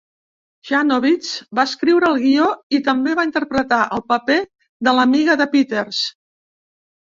[0.69, 2.47] Janowitz va escriure el guió
[2.79, 4.41] i també va interpretar el paper
[4.89, 6.03] de l'amiga de Peters.